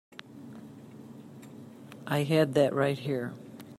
[2.07, 3.33] I had that right here.